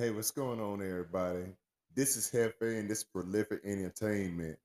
Hey, 0.00 0.08
what's 0.08 0.30
going 0.30 0.60
on, 0.60 0.80
everybody? 0.80 1.44
This 1.94 2.16
is 2.16 2.30
Jefe, 2.30 2.54
and 2.62 2.88
this 2.88 3.00
is 3.00 3.04
Prolific 3.04 3.60
Entertainment, 3.66 4.56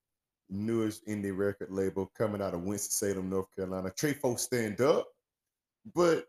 newest 0.49 1.05
indie 1.07 1.37
record 1.37 1.69
label 1.69 2.09
coming 2.17 2.41
out 2.41 2.53
of 2.53 2.63
Winston-Salem, 2.63 3.29
North 3.29 3.53
Carolina. 3.53 3.91
Trey 3.97 4.13
folks 4.13 4.43
stand 4.43 4.79
up. 4.79 5.05
But 5.93 6.23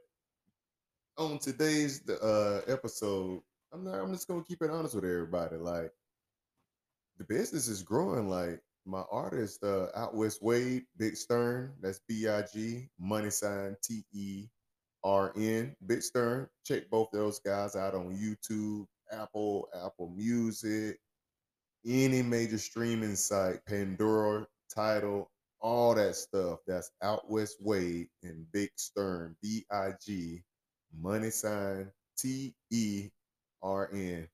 on 1.17 1.39
today's 1.39 2.03
uh, 2.11 2.63
episode, 2.67 3.43
I'm 3.73 3.85
not. 3.85 3.95
I'm 3.95 4.13
just 4.13 4.27
gonna 4.27 4.43
keep 4.43 4.61
it 4.61 4.71
honest 4.71 4.97
with 4.97 5.05
everybody. 5.05 5.55
Like 5.55 5.93
the 7.19 7.25
business 7.27 7.69
is 7.69 7.85
growing. 7.85 8.29
Like 8.29 8.61
my 8.87 9.05
artist, 9.13 9.63
uh, 9.63 9.87
Out 9.95 10.17
West 10.17 10.43
Wade, 10.43 10.83
Big 10.97 11.17
Stern. 11.17 11.75
That's 11.81 12.01
B 12.09 12.27
I 12.27 12.43
G 12.53 12.89
money 12.99 13.31
sign 13.31 13.77
T 13.85 14.05
E 14.13 14.49
R 15.05 15.33
N. 15.37 15.77
Big 15.87 16.03
Stern. 16.03 16.49
Check 16.65 16.91
both 16.91 17.11
those 17.13 17.39
guys 17.39 17.77
out 17.77 17.95
on 17.95 18.11
YouTube, 18.19 18.87
Apple, 19.13 19.69
Apple 19.75 20.13
Music, 20.17 20.99
any 21.87 22.23
major 22.23 22.59
streaming 22.59 23.17
site, 23.17 23.65
Pandora, 23.67 24.47
Tidal, 24.75 25.31
all 25.61 25.95
that 25.95 26.17
stuff. 26.17 26.61
That's 26.67 26.91
Out 27.03 27.31
West 27.31 27.57
Wade 27.61 28.09
and 28.23 28.47
Big 28.53 28.71
Stern, 28.77 29.37
B 29.43 29.65
I 29.71 29.91
G, 30.05 30.43
money 30.99 31.31
sign 31.31 31.91
T 32.19 32.55
E 32.71 33.09
R 33.63 33.91
N. 33.93 34.29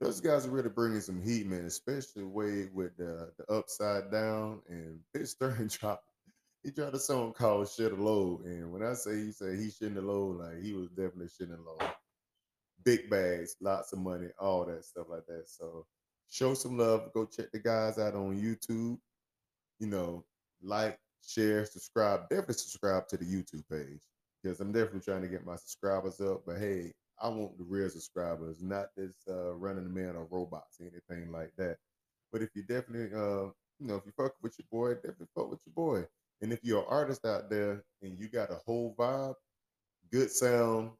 Those 0.00 0.20
guys 0.20 0.46
are 0.46 0.50
really 0.50 0.68
bringing 0.68 1.00
some 1.00 1.22
heat, 1.22 1.46
man, 1.46 1.64
especially 1.64 2.24
Wade 2.24 2.68
with 2.74 2.96
the, 2.98 3.32
the 3.38 3.52
upside 3.52 4.10
down 4.10 4.60
and 4.68 5.00
Big 5.14 5.26
Stern 5.26 5.68
dropped. 5.80 6.04
He 6.62 6.70
dropped 6.72 6.96
a 6.96 6.98
song 6.98 7.32
called 7.32 7.68
Shit 7.68 7.92
a 7.92 7.96
Load. 7.96 8.44
And 8.44 8.72
when 8.72 8.82
I 8.82 8.94
say 8.94 9.16
he 9.16 9.32
said 9.32 9.58
he 9.58 9.70
shouldn't 9.70 9.96
have 9.96 10.04
load, 10.04 10.40
like 10.40 10.60
he 10.60 10.72
was 10.72 10.88
definitely 10.88 11.28
shouldn't 11.28 11.58
have 11.58 11.66
load. 11.66 11.92
Big 12.84 13.10
bags, 13.10 13.56
lots 13.60 13.92
of 13.92 13.98
money, 13.98 14.28
all 14.38 14.64
that 14.64 14.84
stuff 14.84 15.06
like 15.08 15.26
that. 15.26 15.44
So 15.48 15.86
show 16.30 16.54
some 16.54 16.78
love. 16.78 17.12
Go 17.14 17.24
check 17.24 17.50
the 17.52 17.58
guys 17.58 17.98
out 17.98 18.14
on 18.14 18.40
YouTube. 18.40 18.98
You 19.78 19.86
know, 19.86 20.24
like, 20.62 20.98
share, 21.26 21.64
subscribe. 21.66 22.28
Definitely 22.28 22.54
subscribe 22.54 23.08
to 23.08 23.16
the 23.16 23.24
YouTube 23.24 23.64
page 23.70 24.00
because 24.42 24.60
I'm 24.60 24.72
definitely 24.72 25.00
trying 25.00 25.22
to 25.22 25.28
get 25.28 25.46
my 25.46 25.56
subscribers 25.56 26.20
up. 26.20 26.42
But 26.46 26.58
hey, 26.58 26.92
I 27.20 27.28
want 27.28 27.58
the 27.58 27.64
real 27.64 27.88
subscribers, 27.88 28.62
not 28.62 28.86
this 28.96 29.14
uh, 29.28 29.54
running 29.54 29.84
the 29.84 29.90
man 29.90 30.16
or 30.16 30.26
robots, 30.30 30.78
or 30.80 30.86
anything 30.86 31.32
like 31.32 31.52
that. 31.56 31.76
But 32.32 32.42
if 32.42 32.50
you 32.54 32.62
definitely, 32.62 33.16
uh, 33.16 33.50
you 33.78 33.86
know, 33.86 33.96
if 33.96 34.06
you 34.06 34.12
fuck 34.16 34.32
with 34.42 34.54
your 34.58 34.66
boy, 34.70 34.94
definitely 34.94 35.28
fuck 35.34 35.50
with 35.50 35.60
your 35.66 35.74
boy. 35.74 36.06
And 36.42 36.52
if 36.52 36.60
you're 36.62 36.80
an 36.80 36.86
artist 36.88 37.24
out 37.24 37.48
there 37.48 37.82
and 38.02 38.18
you 38.18 38.28
got 38.28 38.50
a 38.50 38.60
whole 38.66 38.94
vibe, 38.98 39.34
good 40.12 40.30
sound 40.30 40.90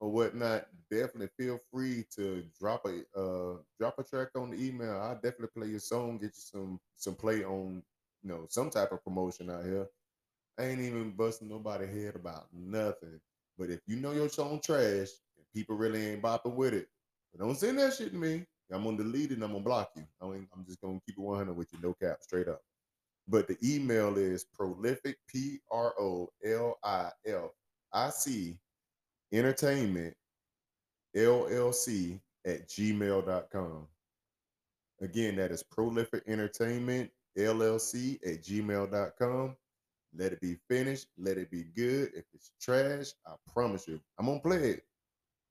or 0.00 0.10
whatnot, 0.10 0.66
definitely 0.90 1.28
feel 1.38 1.60
free 1.72 2.04
to 2.16 2.42
drop 2.58 2.86
a 2.86 3.20
uh, 3.20 3.58
drop 3.78 3.98
a 3.98 4.02
track 4.02 4.28
on 4.36 4.50
the 4.50 4.62
email. 4.62 4.98
I'll 5.00 5.14
definitely 5.14 5.48
play 5.56 5.68
your 5.68 5.80
song, 5.80 6.18
get 6.18 6.28
you 6.28 6.32
some 6.34 6.80
some 6.96 7.14
play 7.14 7.44
on, 7.44 7.82
you 8.22 8.28
know, 8.30 8.46
some 8.48 8.70
type 8.70 8.92
of 8.92 9.04
promotion 9.04 9.50
out 9.50 9.64
here. 9.64 9.86
I 10.58 10.64
ain't 10.64 10.80
even 10.80 11.12
busting 11.12 11.48
nobody 11.48 11.86
head 11.86 12.16
about 12.16 12.46
nothing. 12.52 13.20
But 13.58 13.70
if 13.70 13.80
you 13.86 13.96
know 13.96 14.12
your 14.12 14.28
song 14.28 14.60
trash 14.64 15.08
and 15.36 15.46
people 15.54 15.76
really 15.76 16.06
ain't 16.06 16.22
bopping 16.22 16.54
with 16.54 16.74
it, 16.74 16.88
don't 17.38 17.56
send 17.58 17.78
that 17.78 17.94
shit 17.94 18.12
to 18.12 18.18
me. 18.18 18.46
I'm 18.72 18.84
gonna 18.84 18.96
delete 18.96 19.32
it 19.32 19.34
and 19.34 19.44
I'm 19.44 19.52
gonna 19.52 19.64
block 19.64 19.90
you. 19.96 20.04
I 20.22 20.26
mean, 20.26 20.46
I'm 20.54 20.64
just 20.64 20.80
gonna 20.80 21.00
keep 21.06 21.18
it 21.18 21.22
100 21.22 21.52
with 21.54 21.72
you, 21.72 21.78
no 21.82 21.94
cap, 21.94 22.18
straight 22.22 22.48
up. 22.48 22.60
But 23.28 23.48
the 23.48 23.56
email 23.62 24.16
is 24.16 24.44
prolific, 24.44 25.16
P 25.28 25.60
R 25.70 25.92
O 25.98 26.28
L 26.44 26.78
I 26.84 27.10
F 27.26 27.50
I 27.92 28.10
C, 28.10 28.58
entertainment, 29.32 30.14
LLC 31.16 32.20
at 32.46 32.68
gmail.com. 32.68 33.86
Again, 35.00 35.36
that 35.36 35.50
is 35.50 35.62
prolific 35.62 36.22
entertainment, 36.26 37.10
LLC 37.38 38.18
at 38.26 38.42
gmail.com. 38.42 39.56
Let 40.16 40.32
it 40.32 40.40
be 40.40 40.56
finished. 40.68 41.06
Let 41.18 41.38
it 41.38 41.50
be 41.50 41.64
good. 41.76 42.10
If 42.14 42.24
it's 42.34 42.52
trash, 42.60 43.12
I 43.26 43.34
promise 43.52 43.86
you, 43.86 44.00
I'm 44.18 44.26
gonna 44.26 44.40
play 44.40 44.70
it. 44.70 44.84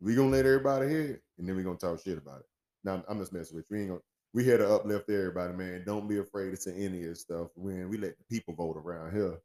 We 0.02 0.16
gonna 0.16 0.30
let 0.30 0.46
everybody 0.46 0.90
hear 0.90 1.02
it, 1.02 1.24
and 1.38 1.48
then 1.48 1.56
we 1.56 1.64
gonna 1.64 1.78
talk 1.78 2.02
shit 2.04 2.18
about 2.18 2.42
it. 2.42 2.46
Now 2.84 3.04
I'm 3.08 3.20
just 3.20 3.34
messing 3.34 3.56
with 3.58 3.66
you. 3.70 3.75
We 3.75 3.81
ain't 3.81 3.90
gonna. 3.90 4.02
We 4.34 4.44
here 4.44 4.58
to 4.59 4.75
uplift 4.75 5.09
everybody, 5.09 5.54
man. 5.54 5.84
Don't 5.86 6.08
be 6.08 6.20
afraid 6.20 6.52
to 6.52 6.58
say 6.58 6.74
any 6.75 7.02
of 7.04 7.09
this 7.09 7.22
stuff. 7.22 7.48
When 7.56 7.90
we 7.90 7.98
let 7.98 8.18
the 8.18 8.24
people 8.30 8.54
vote 8.54 8.78
around 8.78 9.14
here. 9.14 9.40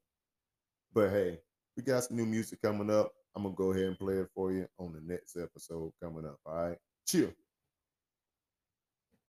But 0.93 1.11
hey, 1.11 1.41
we 1.77 1.83
got 1.83 2.05
some 2.05 2.17
new 2.17 2.27
music 2.27 2.61
coming 2.61 2.91
up. 2.91 3.13
I'm 3.37 3.43
gonna 3.45 3.55
go 3.55 3.73
ahead 3.73 3.85
and 3.87 3.99
play 3.99 4.15
it 4.15 4.29
for 4.35 4.53
you 4.53 4.67
on 4.79 4.93
the 4.93 5.01
next 5.01 5.37
episode 5.37 5.93
coming 6.03 6.27
up. 6.27 6.39
All 6.47 6.69
right, 6.69 6.79
chill. 7.07 7.33